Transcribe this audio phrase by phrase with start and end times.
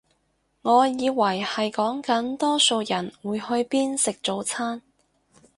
[0.63, 4.81] 我以為係講緊多數人會去邊食早餐